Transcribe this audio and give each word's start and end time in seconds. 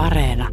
Areena. 0.00 0.48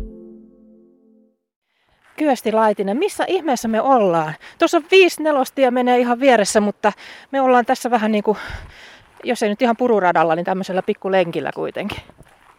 Kyösti 2.17 2.51
Laitinen, 2.51 2.97
missä 2.97 3.25
ihmeessä 3.27 3.67
me 3.67 3.81
ollaan? 3.81 4.33
Tuossa 4.59 4.77
on 4.77 4.83
viisi 4.91 5.23
nelostia 5.23 5.71
menee 5.71 5.99
ihan 5.99 6.19
vieressä, 6.19 6.61
mutta 6.61 6.91
me 7.31 7.41
ollaan 7.41 7.65
tässä 7.65 7.91
vähän 7.91 8.11
niin 8.11 8.23
kuin, 8.23 8.37
jos 9.23 9.43
ei 9.43 9.49
nyt 9.49 9.61
ihan 9.61 9.77
pururadalla, 9.77 10.35
niin 10.35 10.45
tämmöisellä 10.45 10.81
pikkulenkillä 10.81 11.51
kuitenkin. 11.55 11.99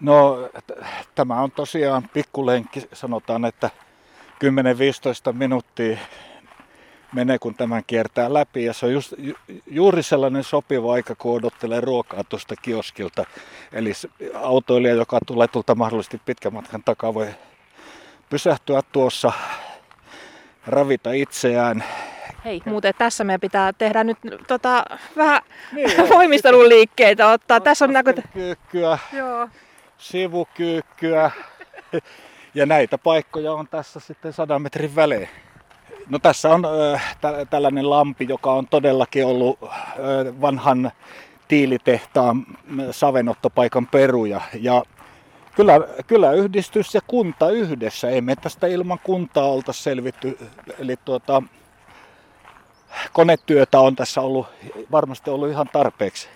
No 0.00 0.48
t- 0.66 0.84
tämä 1.14 1.40
on 1.40 1.50
tosiaan 1.50 2.02
pikkulenkki, 2.12 2.88
sanotaan, 2.92 3.44
että 3.44 3.70
10-15 5.30 5.32
minuuttia 5.32 5.98
menee, 7.14 7.38
kun 7.38 7.54
tämän 7.54 7.82
kiertää 7.86 8.34
läpi. 8.34 8.64
Ja 8.64 8.72
se 8.72 8.86
on 8.86 8.92
just, 8.92 9.14
ju, 9.18 9.34
juuri 9.66 10.02
sellainen 10.02 10.44
sopiva 10.44 10.92
aika, 10.92 11.14
kun 11.14 11.36
odottelee 11.36 11.80
ruokaa 11.80 12.24
tuosta 12.24 12.54
kioskilta. 12.62 13.24
Eli 13.72 13.92
autoilija, 14.34 14.94
joka 14.94 15.18
tulee 15.26 15.48
tuolta 15.48 15.74
mahdollisesti 15.74 16.20
pitkän 16.24 16.54
matkan 16.54 16.82
takaa, 16.84 17.14
voi 17.14 17.28
pysähtyä 18.30 18.80
tuossa, 18.92 19.32
ravita 20.66 21.12
itseään. 21.12 21.84
Hei, 22.44 22.62
muuten 22.64 22.94
tässä 22.98 23.24
meidän 23.24 23.40
pitää 23.40 23.72
tehdä 23.72 24.04
nyt 24.04 24.18
tota, 24.46 24.84
vähän 25.16 25.42
niin, 25.72 25.90
voimistelun 26.14 26.68
liikkeitä 26.68 27.28
ottaa. 27.28 27.60
Tässä 27.60 27.84
on 27.84 27.92
näkö... 27.92 28.14
Kyykkyä, 28.32 28.98
Joo. 29.12 29.48
sivukyykkyä. 29.98 31.30
ja 32.54 32.66
näitä 32.66 32.98
paikkoja 32.98 33.52
on 33.52 33.68
tässä 33.68 34.00
sitten 34.00 34.32
sadan 34.32 34.62
metrin 34.62 34.96
välein. 34.96 35.28
No 36.08 36.18
tässä 36.18 36.48
on 36.50 36.64
äh, 36.94 37.16
tä- 37.20 37.46
tällainen 37.50 37.90
lampi, 37.90 38.26
joka 38.28 38.52
on 38.52 38.66
todellakin 38.66 39.26
ollut 39.26 39.58
äh, 39.62 39.70
vanhan 40.40 40.90
tiilitehtaan 41.48 42.46
savenottopaikan 42.90 43.86
peruja. 43.86 44.40
Ja 44.60 44.82
kyllä, 45.54 45.80
kyllä 46.06 46.32
yhdistys 46.32 46.94
ja 46.94 47.00
kunta 47.06 47.50
yhdessä. 47.50 48.10
Ei 48.10 48.20
me 48.20 48.36
tästä 48.36 48.66
ilman 48.66 48.98
kuntaa 49.04 49.48
olta 49.48 49.72
selvitty. 49.72 50.38
Eli 50.78 50.96
tuota, 51.04 51.42
konetyötä 53.12 53.80
on 53.80 53.96
tässä 53.96 54.20
ollut, 54.20 54.46
varmasti 54.90 55.30
ollut 55.30 55.50
ihan 55.50 55.68
tarpeeksi. 55.72 56.28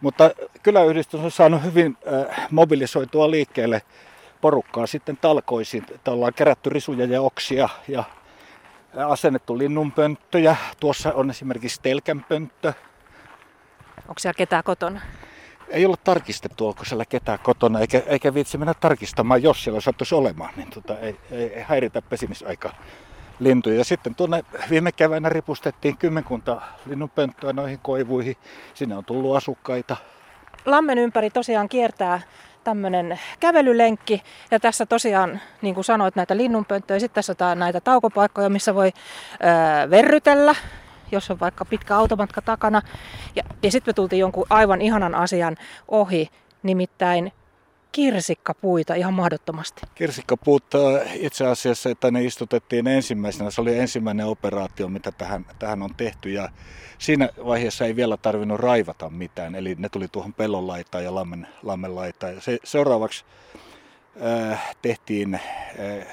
Mutta 0.00 0.30
kyläyhdistys 0.62 1.20
on 1.20 1.30
saanut 1.30 1.62
hyvin 1.62 1.96
äh, 2.12 2.46
mobilisoitua 2.50 3.30
liikkeelle 3.30 3.82
porukkaa 4.40 4.86
sitten 4.86 5.16
talkoisiin. 5.16 5.86
Täällä 5.86 6.16
ollaan 6.16 6.34
kerätty 6.34 6.70
risuja 6.70 7.04
ja 7.04 7.22
oksia 7.22 7.68
ja 7.88 8.04
asennettu 8.96 9.58
linnunpönttöjä. 9.58 10.56
Tuossa 10.80 11.12
on 11.12 11.30
esimerkiksi 11.30 11.80
telkänpönttö. 11.82 12.72
Onko 14.08 14.18
siellä 14.18 14.36
ketään 14.36 14.64
kotona? 14.64 15.00
Ei 15.68 15.86
ole 15.86 15.96
tarkistettu, 16.04 16.68
onko 16.68 16.84
siellä 16.84 17.04
ketään 17.04 17.38
kotona, 17.38 17.80
eikä, 17.80 18.02
eikä 18.06 18.34
viitsi 18.34 18.58
mennä 18.58 18.74
tarkistamaan, 18.74 19.42
jos 19.42 19.64
siellä 19.64 19.80
sattuisi 19.80 20.14
olemaan, 20.14 20.52
niin 20.56 20.70
tota, 20.70 20.98
ei, 20.98 21.16
ei, 21.30 21.54
ei 21.54 21.64
häiritä 21.68 22.02
pesimisaikaa 22.02 22.72
lintuja. 23.40 23.76
Ja 23.76 23.84
sitten 23.84 24.14
tuonne 24.14 24.44
viime 24.70 24.92
keväänä 24.92 25.28
ripustettiin 25.28 25.96
kymmenkunta 25.96 26.62
linnunpönttöä 26.86 27.52
noihin 27.52 27.78
koivuihin. 27.82 28.36
Sinne 28.74 28.96
on 28.96 29.04
tullut 29.04 29.36
asukkaita. 29.36 29.96
Lammen 30.66 30.98
ympäri 30.98 31.30
tosiaan 31.30 31.68
kiertää 31.68 32.20
tämmöinen 32.64 33.20
kävelylenkki. 33.40 34.22
Ja 34.50 34.60
tässä 34.60 34.86
tosiaan, 34.86 35.40
niin 35.62 35.74
kuin 35.74 35.84
sanoit, 35.84 36.16
näitä 36.16 36.36
linnunpönttöjä. 36.36 37.00
Sitten 37.00 37.14
tässä 37.14 37.50
on 37.50 37.58
näitä 37.58 37.80
taukopaikkoja, 37.80 38.48
missä 38.48 38.74
voi 38.74 38.92
öö, 39.44 39.90
verrytellä, 39.90 40.54
jos 41.12 41.30
on 41.30 41.40
vaikka 41.40 41.64
pitkä 41.64 41.96
automatka 41.96 42.42
takana. 42.42 42.82
Ja, 43.36 43.42
ja 43.62 43.70
sitten 43.70 43.92
me 43.92 43.94
tultiin 43.94 44.20
jonkun 44.20 44.46
aivan 44.50 44.82
ihanan 44.82 45.14
asian 45.14 45.56
ohi, 45.88 46.28
nimittäin 46.62 47.32
kirsikkapuita 47.92 48.94
ihan 48.94 49.14
mahdottomasti. 49.14 49.82
Kirsikkapuut 49.94 50.64
itse 51.14 51.46
asiassa, 51.46 51.90
että 51.90 52.10
ne 52.10 52.24
istutettiin 52.24 52.86
ensimmäisenä. 52.86 53.50
Se 53.50 53.60
oli 53.60 53.78
ensimmäinen 53.78 54.26
operaatio, 54.26 54.88
mitä 54.88 55.12
tähän, 55.12 55.46
tähän 55.58 55.82
on 55.82 55.94
tehty. 55.96 56.30
Ja 56.30 56.48
siinä 56.98 57.28
vaiheessa 57.44 57.84
ei 57.84 57.96
vielä 57.96 58.16
tarvinnut 58.16 58.60
raivata 58.60 59.10
mitään. 59.10 59.54
Eli 59.54 59.74
ne 59.78 59.88
tuli 59.88 60.08
tuohon 60.08 60.34
pellonlaitaan 60.34 61.04
ja 61.04 61.14
lammen, 61.14 61.46
lammenlaitaan. 61.62 62.40
Se, 62.40 62.58
seuraavaksi 62.64 63.24
äh, 64.52 64.76
tehtiin 64.82 65.34
äh, 65.34 66.06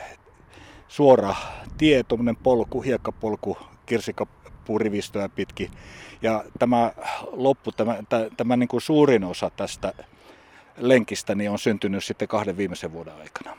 suora 0.88 1.36
tie, 1.78 2.04
tuommoinen 2.04 2.36
polku, 2.36 2.82
hiekkapolku 2.82 3.58
kirsikkapuurivistoja 3.86 5.30
pitkin. 5.30 5.72
Ja 6.22 6.44
tämä 6.60 6.92
loppu, 7.32 7.72
tämä, 7.72 7.98
tämä, 8.10 8.26
tämä 8.38 8.58
niin 8.58 8.68
kuin 8.70 8.82
suurin 8.82 9.24
osa 9.24 9.50
tästä 9.50 9.94
lenkistä 10.78 11.36
niin 11.36 11.52
on 11.52 11.60
syntynyt 11.60 12.04
sitten 12.04 12.28
kahden 12.28 12.58
viimeisen 12.58 12.94
vuoden 12.94 13.14
aikana. 13.22 13.58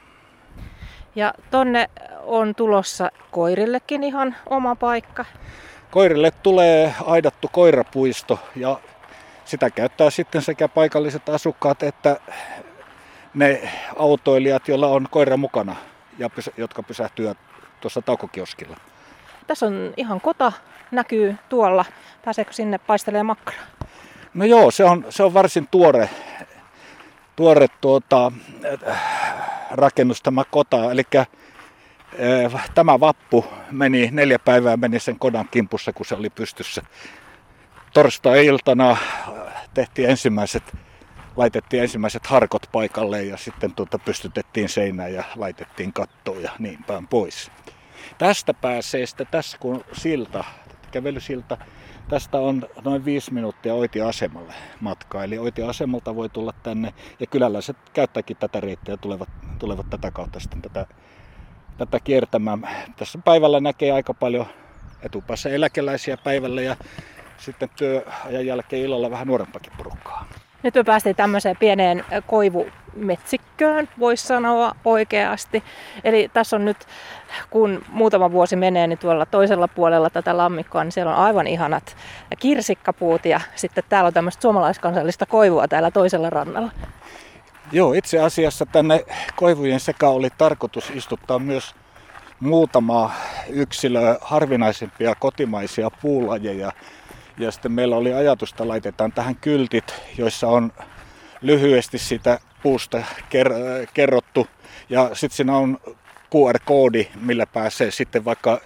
Ja 1.14 1.34
tonne 1.50 1.90
on 2.24 2.54
tulossa 2.54 3.10
koirillekin 3.30 4.04
ihan 4.04 4.36
oma 4.50 4.76
paikka. 4.76 5.24
Koirille 5.90 6.30
tulee 6.30 6.94
aidattu 7.04 7.48
koirapuisto 7.52 8.38
ja 8.56 8.80
sitä 9.44 9.70
käyttää 9.70 10.10
sitten 10.10 10.42
sekä 10.42 10.68
paikalliset 10.68 11.28
asukkaat 11.28 11.82
että 11.82 12.16
ne 13.34 13.70
autoilijat, 13.96 14.68
joilla 14.68 14.86
on 14.86 15.06
koira 15.10 15.36
mukana 15.36 15.76
ja 16.18 16.30
jotka 16.56 16.82
pysähtyvät 16.82 17.38
tuossa 17.80 18.02
taukokioskilla. 18.02 18.76
Tässä 19.46 19.66
on 19.66 19.94
ihan 19.96 20.20
kota, 20.20 20.52
näkyy 20.90 21.36
tuolla. 21.48 21.84
Pääseekö 22.24 22.52
sinne 22.52 22.78
paistelemaan 22.78 23.26
makkaraa? 23.26 23.66
No 24.34 24.44
joo, 24.44 24.70
se 24.70 24.84
on, 24.84 25.06
se 25.10 25.22
on 25.22 25.34
varsin 25.34 25.68
tuore 25.70 26.10
tuore 27.38 27.66
tuota, 27.80 28.32
rakennus 29.70 30.22
tämä 30.22 30.44
kota. 30.50 30.92
Eli 30.92 31.02
äh, 31.16 31.26
tämä 32.74 33.00
vappu 33.00 33.44
meni, 33.70 34.08
neljä 34.12 34.38
päivää 34.38 34.76
meni 34.76 35.00
sen 35.00 35.18
kodan 35.18 35.48
kimpussa, 35.50 35.92
kun 35.92 36.06
se 36.06 36.14
oli 36.14 36.30
pystyssä. 36.30 36.82
Torstai-iltana 37.92 38.96
tehtiin 39.74 40.10
ensimmäiset, 40.10 40.62
laitettiin 41.36 41.82
ensimmäiset 41.82 42.26
harkot 42.26 42.62
paikalle 42.72 43.22
ja 43.22 43.36
sitten 43.36 43.74
tuota 43.74 43.98
pystytettiin 43.98 44.68
seinään 44.68 45.14
ja 45.14 45.24
laitettiin 45.36 45.92
kattoon 45.92 46.42
ja 46.42 46.50
niin 46.58 46.84
päin 46.86 47.06
pois. 47.06 47.50
Tästä 48.18 48.54
pääsee 48.54 49.06
sitten 49.06 49.26
tässä 49.30 49.58
kun 49.58 49.84
silta, 49.92 50.44
kävelysilta, 50.98 51.56
Tästä 52.08 52.38
on 52.38 52.66
noin 52.84 53.04
viisi 53.04 53.34
minuuttia 53.34 53.74
Oiti-asemalle 53.74 54.54
matkaa. 54.80 55.24
Eli 55.24 55.38
Oiti-asemalta 55.38 56.16
voi 56.16 56.28
tulla 56.28 56.52
tänne 56.62 56.94
ja 57.20 57.26
kyläläiset 57.26 57.76
käyttääkin 57.92 58.36
tätä 58.36 58.60
reittiä 58.60 58.92
ja 58.92 58.96
tulevat, 58.96 59.28
tulevat 59.58 59.90
tätä 59.90 60.10
kautta 60.10 60.40
sitten 60.40 60.62
tätä, 60.62 60.86
tätä 61.78 62.00
kiertämään. 62.00 62.68
Tässä 62.96 63.18
päivällä 63.24 63.60
näkee 63.60 63.92
aika 63.92 64.14
paljon 64.14 64.46
etupäässä 65.02 65.48
eläkeläisiä 65.48 66.16
päivällä 66.16 66.62
ja 66.62 66.76
sitten 67.38 67.68
työajan 67.76 68.46
jälkeen 68.46 68.82
illalla 68.82 69.10
vähän 69.10 69.26
nuorempakin 69.26 69.72
porukkaa. 69.76 70.28
Nyt 70.62 70.74
me 70.74 70.84
päästiin 70.84 71.16
tämmöiseen 71.16 71.56
pieneen 71.56 72.04
koivumetsikköön, 72.98 73.88
voisi 73.98 74.26
sanoa 74.26 74.74
oikeasti. 74.84 75.62
Eli 76.04 76.30
tässä 76.32 76.56
on 76.56 76.64
nyt, 76.64 76.76
kun 77.50 77.84
muutama 77.88 78.32
vuosi 78.32 78.56
menee, 78.56 78.86
niin 78.86 78.98
tuolla 78.98 79.26
toisella 79.26 79.68
puolella 79.68 80.10
tätä 80.10 80.36
lammikkoa, 80.36 80.84
niin 80.84 80.92
siellä 80.92 81.16
on 81.16 81.24
aivan 81.24 81.46
ihanat 81.46 81.96
kirsikkapuut 82.38 83.24
ja 83.24 83.40
sitten 83.54 83.84
täällä 83.88 84.06
on 84.06 84.14
tämmöistä 84.14 84.42
suomalaiskansallista 84.42 85.26
koivua 85.26 85.68
täällä 85.68 85.90
toisella 85.90 86.30
rannalla. 86.30 86.70
Joo, 87.72 87.92
itse 87.92 88.20
asiassa 88.20 88.66
tänne 88.66 89.04
koivujen 89.36 89.80
sekä 89.80 90.08
oli 90.08 90.28
tarkoitus 90.38 90.90
istuttaa 90.90 91.38
myös 91.38 91.74
muutama 92.40 93.10
yksilö 93.48 94.18
harvinaisempia 94.20 95.14
kotimaisia 95.14 95.90
puulajeja, 96.02 96.72
ja 97.38 97.50
sitten 97.50 97.72
meillä 97.72 97.96
oli 97.96 98.12
ajatus, 98.12 98.50
että 98.50 98.68
laitetaan 98.68 99.12
tähän 99.12 99.36
kyltit, 99.36 99.94
joissa 100.18 100.48
on 100.48 100.72
lyhyesti 101.42 101.98
sitä 101.98 102.38
puusta 102.62 102.98
ker- 103.20 103.88
kerrottu. 103.94 104.46
Ja 104.88 105.10
sitten 105.12 105.36
siinä 105.36 105.56
on 105.56 105.78
QR-koodi, 106.34 107.06
millä 107.20 107.46
pääsee 107.46 107.90
sitten 107.90 108.24
vaikka 108.24 108.60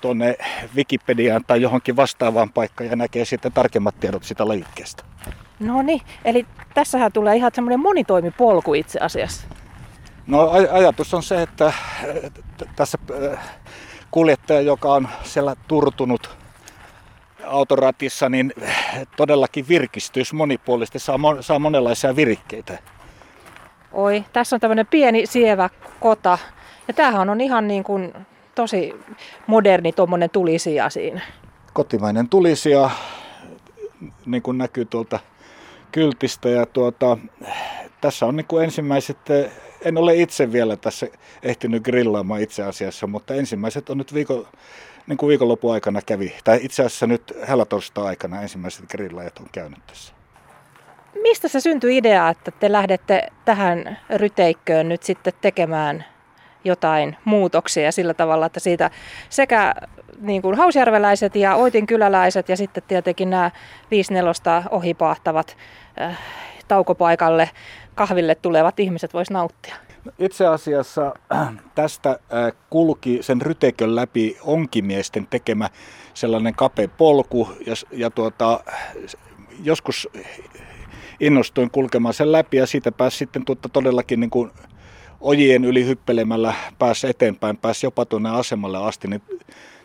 tuonne 0.00 0.36
Wikipediaan 0.76 1.44
tai 1.46 1.62
johonkin 1.62 1.96
vastaavaan 1.96 2.52
paikkaan 2.52 2.90
ja 2.90 2.96
näkee 2.96 3.24
sitten 3.24 3.52
tarkemmat 3.52 4.00
tiedot 4.00 4.24
sitä 4.24 4.48
lajikkeesta. 4.48 5.04
No 5.60 5.82
niin, 5.82 6.00
eli 6.24 6.46
tässähän 6.74 7.12
tulee 7.12 7.36
ihan 7.36 7.52
semmoinen 7.54 7.80
monitoimipolku 7.80 8.74
itse 8.74 8.98
asiassa. 9.02 9.46
No 10.26 10.52
aj- 10.52 10.72
ajatus 10.72 11.14
on 11.14 11.22
se, 11.22 11.42
että 11.42 11.72
tässä 12.76 12.98
kuljettaja, 14.10 14.60
joka 14.60 14.94
on 14.94 15.08
siellä 15.22 15.56
turtunut 15.68 16.36
autoratissa, 17.46 18.28
niin 18.28 18.52
todellakin 19.16 19.68
virkistys 19.68 20.32
monipuolisesti, 20.32 20.98
saa, 20.98 21.18
saa 21.40 21.58
monenlaisia 21.58 22.16
virikkeitä. 22.16 22.78
Oi, 23.94 24.24
tässä 24.32 24.56
on 24.56 24.60
tämmöinen 24.60 24.86
pieni 24.86 25.26
sievä 25.26 25.70
kota. 26.00 26.38
Ja 26.88 26.94
tämähän 26.94 27.30
on 27.30 27.40
ihan 27.40 27.68
niin 27.68 27.84
kuin 27.84 28.14
tosi 28.54 28.94
moderni 29.46 29.92
tuommoinen 29.92 30.30
tulisija 30.30 30.90
siinä. 30.90 31.20
Kotimainen 31.72 32.28
tulisija, 32.28 32.90
niin 34.26 34.42
kuin 34.42 34.58
näkyy 34.58 34.84
tuolta 34.84 35.18
kyltistä. 35.92 36.48
Ja 36.48 36.66
tuota, 36.66 37.18
tässä 38.00 38.26
on 38.26 38.36
niin 38.36 38.46
kuin 38.46 38.64
ensimmäiset 38.64 39.18
en 39.84 39.98
ole 39.98 40.14
itse 40.14 40.52
vielä 40.52 40.76
tässä 40.76 41.06
ehtinyt 41.42 41.82
grillaamaan 41.82 42.40
itse 42.40 42.62
asiassa, 42.62 43.06
mutta 43.06 43.34
ensimmäiset 43.34 43.90
on 43.90 43.98
nyt 43.98 44.14
viikon, 44.14 44.46
niin 45.06 45.16
kuin 45.16 45.28
viikonlopun 45.28 45.72
aikana 45.72 46.02
kävi, 46.02 46.34
tai 46.44 46.58
itse 46.62 46.84
asiassa 46.84 47.06
nyt 47.06 47.32
hellatorstai 47.48 48.06
aikana 48.06 48.42
ensimmäiset 48.42 48.90
grillaajat 48.90 49.38
on 49.38 49.46
käynyt 49.52 49.86
tässä. 49.86 50.23
Mistä 51.22 51.48
se 51.48 51.60
syntyi 51.60 51.96
idea, 51.96 52.28
että 52.28 52.50
te 52.50 52.72
lähdette 52.72 53.28
tähän 53.44 53.98
ryteikköön 54.16 54.88
nyt 54.88 55.02
sitten 55.02 55.32
tekemään 55.40 56.04
jotain 56.64 57.16
muutoksia 57.24 57.92
sillä 57.92 58.14
tavalla, 58.14 58.46
että 58.46 58.60
siitä 58.60 58.90
sekä 59.28 59.74
niin 60.20 60.42
kuin 60.42 60.56
hausjärveläiset 60.56 61.36
ja 61.36 61.54
oitinkyläläiset 61.54 62.48
ja 62.48 62.56
sitten 62.56 62.82
tietenkin 62.88 63.30
nämä 63.30 63.50
54 63.90 64.62
ohipahtavat 64.70 65.56
äh, 66.00 66.18
taukopaikalle 66.68 67.50
kahville 67.94 68.34
tulevat 68.34 68.80
ihmiset 68.80 69.14
vois 69.14 69.30
nauttia? 69.30 69.74
Itse 70.18 70.46
asiassa 70.46 71.14
tästä 71.74 72.10
äh, 72.10 72.52
kulki 72.70 73.18
sen 73.20 73.42
rytekön 73.42 73.96
läpi 73.96 74.38
onkimiesten 74.42 75.26
tekemä 75.26 75.68
sellainen 76.14 76.54
kapea 76.54 76.88
polku 76.88 77.48
ja, 77.66 77.74
ja 77.90 78.10
tuota, 78.10 78.60
joskus 79.62 80.08
innostuin 81.20 81.70
kulkemaan 81.70 82.14
sen 82.14 82.32
läpi 82.32 82.56
ja 82.56 82.66
siitä 82.66 82.92
pääsi 82.92 83.16
sitten 83.16 83.44
tuota 83.44 83.68
todellakin 83.68 84.20
niin 84.20 84.30
kuin 84.30 84.50
ojien 85.20 85.64
yli 85.64 85.86
hyppelemällä 85.86 86.54
pääsi 86.78 87.06
eteenpäin, 87.06 87.56
pääsi 87.56 87.86
jopa 87.86 88.04
tuonne 88.04 88.30
asemalle 88.30 88.78
asti, 88.78 89.08
niin 89.08 89.22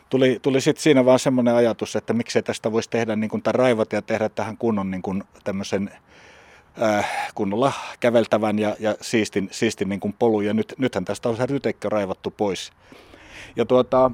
tuli, 0.10 0.40
tuli 0.42 0.62
sitten 0.62 0.84
siinä 0.84 1.06
vaan 1.06 1.20
semmoinen 1.20 1.56
ajatus, 1.56 1.96
että 1.96 2.14
miksei 2.14 2.44
tästä 2.44 2.72
voisi 2.72 2.90
tehdä 2.90 3.16
niin 3.16 3.30
kuin, 3.30 3.42
raivata 3.48 3.96
ja 3.96 4.02
tehdä 4.02 4.30
tähän 4.30 4.58
kunnon 4.58 4.92
niin 4.92 5.02
kuin, 5.02 5.24
tämmöisen 5.44 5.92
äh, 6.82 7.32
kunnolla 7.36 7.72
käveltävän 8.00 8.60
ja, 8.60 8.76
ja 8.80 8.96
siistin, 9.02 9.48
siistin 9.52 9.90
niin 9.90 10.00
kuin 10.00 10.16
polun. 10.20 10.46
Ja 10.46 10.54
nyt, 10.54 10.74
nythän 10.78 11.06
tästä 11.06 11.30
on 11.30 11.38
se 11.38 11.46
rytekkö 11.46 11.90
raivattu 11.90 12.32
pois. 12.32 12.72
Ja 13.56 13.66
tuota, 13.66 14.12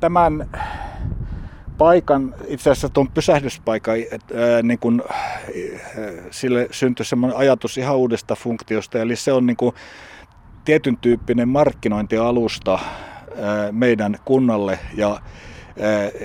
tämän 0.00 0.50
paikan, 1.78 2.34
itse 2.46 2.70
asiassa 2.70 2.88
tuon 2.88 3.08
pysähdyspaikan, 3.08 3.94
ää, 3.94 4.62
niin 4.62 4.78
kun, 4.78 5.02
sille 6.30 6.68
syntyi 6.70 7.06
semmoinen 7.06 7.38
ajatus 7.38 7.78
ihan 7.78 7.96
uudesta 7.96 8.34
funktiosta, 8.34 8.98
eli 8.98 9.16
se 9.16 9.32
on 9.32 9.46
niin 9.46 9.56
kuin 9.56 9.74
tietyn 10.64 10.96
tyyppinen 10.96 11.48
markkinointialusta 11.48 12.72
ää, 12.72 13.72
meidän 13.72 14.16
kunnalle 14.24 14.78
ja 14.94 15.20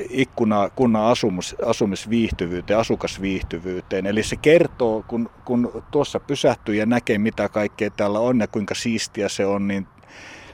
ikkuna 0.09 0.69
kunnan 0.69 1.03
asumis, 1.03 1.55
asumisviihtyvyyteen, 1.65 2.79
asukasviihtyvyyteen. 2.79 4.05
Eli 4.05 4.23
se 4.23 4.35
kertoo, 4.35 5.03
kun, 5.07 5.29
kun 5.45 5.83
tuossa 5.91 6.19
pysähtyy 6.19 6.75
ja 6.75 6.85
näkee 6.85 7.17
mitä 7.17 7.49
kaikkea 7.49 7.89
täällä 7.89 8.19
on 8.19 8.39
ja 8.39 8.47
kuinka 8.47 8.75
siistiä 8.75 9.29
se 9.29 9.45
on, 9.45 9.67
niin 9.67 9.87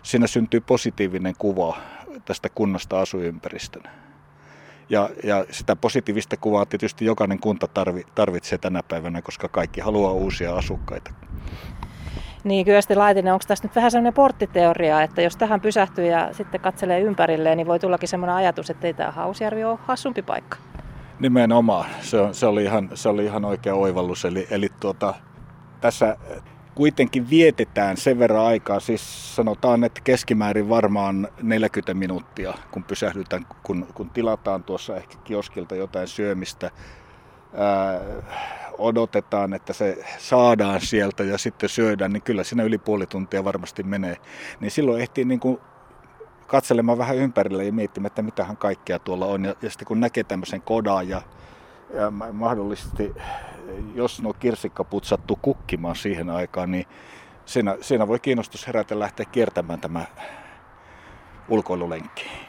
siinä 0.03 0.27
syntyy 0.27 0.61
positiivinen 0.61 1.33
kuva 1.37 1.77
tästä 2.25 2.49
kunnasta 2.49 3.01
asuympäristönä. 3.01 4.06
Ja, 4.89 5.09
ja 5.23 5.45
sitä 5.51 5.75
positiivista 5.75 6.37
kuvaa 6.37 6.65
tietysti 6.65 7.05
jokainen 7.05 7.39
kunta 7.39 7.67
tarvi, 7.67 8.03
tarvitsee 8.15 8.57
tänä 8.57 8.83
päivänä, 8.83 9.21
koska 9.21 9.47
kaikki 9.47 9.81
haluaa 9.81 10.11
uusia 10.11 10.55
asukkaita. 10.55 11.11
Niin, 12.43 12.65
Kyösti 12.65 12.95
Laitinen, 12.95 13.33
onko 13.33 13.45
tässä 13.47 13.65
nyt 13.67 13.75
vähän 13.75 13.91
sellainen 13.91 14.13
porttiteoria, 14.13 15.01
että 15.01 15.21
jos 15.21 15.37
tähän 15.37 15.61
pysähtyy 15.61 16.05
ja 16.05 16.29
sitten 16.31 16.61
katselee 16.61 16.99
ympärilleen, 16.99 17.57
niin 17.57 17.67
voi 17.67 17.79
tullakin 17.79 18.09
sellainen 18.09 18.35
ajatus, 18.35 18.69
että 18.69 18.87
ei 18.87 18.93
tämä 18.93 19.11
Hausjärvi 19.11 19.63
ole 19.63 19.79
hassumpi 19.85 20.21
paikka? 20.21 20.57
Nimenomaan. 21.19 21.85
Se, 22.01 22.17
se, 22.31 22.45
oli, 22.45 22.63
ihan, 22.63 22.89
se 22.93 23.09
oli 23.09 23.25
ihan 23.25 23.45
oikea 23.45 23.75
oivallus. 23.75 24.25
Eli, 24.25 24.47
eli 24.51 24.69
tuota, 24.79 25.13
tässä 25.81 26.17
kuitenkin 26.77 27.29
vietetään 27.29 27.97
sen 27.97 28.19
verran 28.19 28.45
aikaa, 28.45 28.79
siis 28.79 29.35
sanotaan, 29.35 29.83
että 29.83 30.01
keskimäärin 30.03 30.69
varmaan 30.69 31.27
40 31.41 31.93
minuuttia, 31.93 32.53
kun 32.71 32.83
pysähdytään, 32.83 33.45
kun, 33.63 33.87
kun 33.93 34.09
tilataan 34.09 34.63
tuossa 34.63 34.95
ehkä 34.95 35.15
kioskilta 35.23 35.75
jotain 35.75 36.07
syömistä, 36.07 36.71
ää, 37.53 38.01
odotetaan, 38.77 39.53
että 39.53 39.73
se 39.73 40.05
saadaan 40.17 40.81
sieltä 40.81 41.23
ja 41.23 41.37
sitten 41.37 41.69
syödään, 41.69 42.13
niin 42.13 42.23
kyllä 42.23 42.43
siinä 42.43 42.63
yli 42.63 42.77
puoli 42.77 43.07
tuntia 43.07 43.43
varmasti 43.43 43.83
menee. 43.83 44.17
Niin 44.59 44.71
silloin 44.71 45.01
ehtii 45.01 45.25
niin 45.25 45.39
kuin 45.39 45.59
katselemaan 46.47 46.97
vähän 46.97 47.17
ympärille 47.17 47.65
ja 47.65 47.73
miettimään, 47.73 48.07
että 48.07 48.21
mitähän 48.21 48.57
kaikkea 48.57 48.99
tuolla 48.99 49.25
on. 49.25 49.45
Ja, 49.45 49.55
ja 49.61 49.69
sitten 49.69 49.87
kun 49.87 49.99
näkee 49.99 50.23
tämmöisen 50.23 50.61
kodan 50.61 51.09
ja, 51.09 51.21
ja 51.93 52.11
mahdollisesti 52.31 53.13
jos 53.95 54.21
nuo 54.21 54.33
kirsikkaput 54.33 55.03
sattuu 55.03 55.39
kukkimaan 55.41 55.95
siihen 55.95 56.29
aikaan, 56.29 56.71
niin 56.71 56.85
siinä, 57.45 57.77
siinä 57.81 58.07
voi 58.07 58.19
kiinnostus 58.19 58.67
herätä 58.67 58.99
lähteä 58.99 59.25
kiertämään 59.25 59.79
tämä 59.79 60.05
ulkoilulenkki. 61.49 62.46